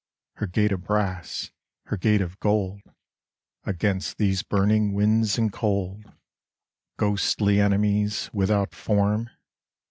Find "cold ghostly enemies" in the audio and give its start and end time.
5.53-8.27